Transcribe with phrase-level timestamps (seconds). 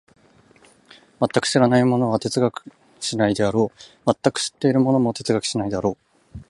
[1.19, 2.63] 全く知らない者は哲学
[2.99, 5.95] しないであろう、全く知っている者も哲学しないであろ
[6.35, 6.37] う。